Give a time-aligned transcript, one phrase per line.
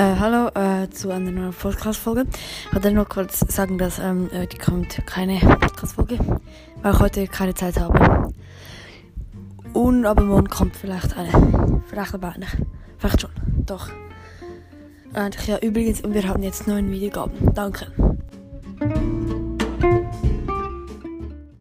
[0.00, 2.24] Äh, hallo äh, zu einer neuen Podcast-Folge.
[2.32, 6.18] Ich wollte nur kurz sagen, dass ähm, äh, heute kommt keine Podcast-Folge,
[6.80, 8.32] weil ich heute keine Zeit habe.
[9.74, 11.82] Und aber morgen kommt vielleicht eine.
[11.86, 12.56] Vielleicht aber nicht.
[12.96, 13.30] Vielleicht schon.
[13.66, 13.90] Doch.
[15.12, 17.52] Und ja, übrigens, und wir haben jetzt neun Wiedergaben.
[17.52, 17.92] Danke.